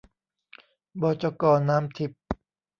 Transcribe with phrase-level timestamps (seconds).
[1.01, 2.21] บจก.น้ำทิพย์